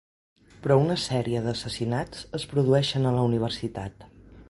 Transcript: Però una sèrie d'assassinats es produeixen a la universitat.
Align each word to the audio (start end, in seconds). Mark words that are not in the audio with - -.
Però 0.63 0.77
una 0.85 0.95
sèrie 1.01 1.43
d'assassinats 1.47 2.25
es 2.41 2.49
produeixen 2.55 3.07
a 3.11 3.15
la 3.19 3.31
universitat. 3.31 4.13